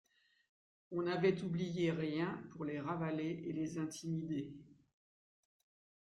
On 0.89 1.03
n'avait 1.03 1.43
oublié 1.43 1.91
rien 1.91 2.41
pour 2.49 2.65
les 2.65 2.79
ravaler 2.79 3.43
et 3.45 3.53
les 3.53 3.77
intimider. 3.77 4.51